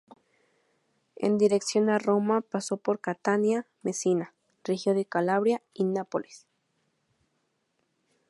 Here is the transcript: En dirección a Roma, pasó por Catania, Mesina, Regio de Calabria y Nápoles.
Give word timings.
En 1.15 1.37
dirección 1.37 1.91
a 1.91 1.99
Roma, 1.99 2.41
pasó 2.41 2.77
por 2.77 2.99
Catania, 3.01 3.67
Mesina, 3.83 4.33
Regio 4.63 4.95
de 4.95 5.05
Calabria 5.05 5.61
y 5.75 5.83
Nápoles. 5.83 6.47